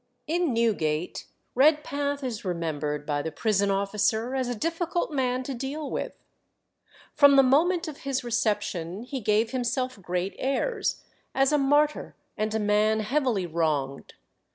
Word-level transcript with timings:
In 0.25 0.51
Newgate 0.51 1.27
Redpath 1.53 2.23
is 2.23 2.43
remembered 2.43 3.05
by 3.05 3.21
the 3.21 3.31
prison 3.31 3.69
officer 3.69 4.33
as 4.33 4.47
a 4.47 4.55
difficult 4.55 5.11
man 5.11 5.43
to 5.43 5.53
deal 5.53 5.91
with. 5.91 6.13
From 7.13 7.35
the 7.35 7.43
moment 7.43 7.87
of 7.87 7.97
his 7.97 8.23
reception 8.23 9.03
he 9.03 9.19
gave 9.21 9.51
himself 9.51 10.01
great 10.01 10.35
airs, 10.39 11.03
as 11.35 11.51
a 11.51 11.59
martyr 11.59 12.15
and 12.35 12.55
a 12.55 12.59
man 12.59 13.01
heavily 13.01 13.45
wronged. 13.45 14.15